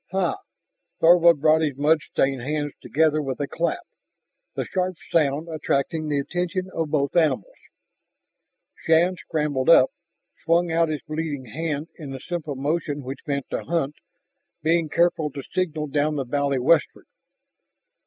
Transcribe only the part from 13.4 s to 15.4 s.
to hunt, being careful